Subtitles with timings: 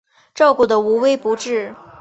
[0.33, 1.75] 照顾得无微不至